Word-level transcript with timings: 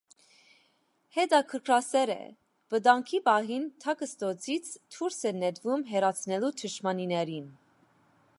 Հետաքրքրասեր 1.17 2.11
է. 2.13 2.17
վտանգի 2.75 3.21
պահին 3.29 3.69
թաքստոցից 3.85 4.73
դուրս 4.97 5.23
է 5.33 5.35
նետվում՝ 5.45 5.87
հեռացնելու 5.93 6.55
թշնամիներին։ 6.65 7.51